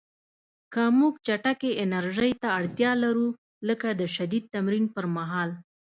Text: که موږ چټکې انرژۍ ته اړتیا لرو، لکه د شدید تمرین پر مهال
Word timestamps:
که 0.73 0.83
موږ 0.99 1.13
چټکې 1.25 1.71
انرژۍ 1.83 2.31
ته 2.41 2.47
اړتیا 2.59 2.91
لرو، 3.03 3.27
لکه 3.67 3.87
د 3.99 4.01
شدید 4.15 4.43
تمرین 4.53 4.85
پر 4.95 5.05
مهال 5.15 5.49